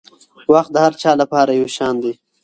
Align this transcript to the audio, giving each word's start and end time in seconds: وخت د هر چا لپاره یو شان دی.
وخت 0.53 0.69
د 0.73 0.77
هر 0.85 0.93
چا 1.01 1.11
لپاره 1.21 1.51
یو 1.59 1.67
شان 1.75 1.95
دی. 2.03 2.13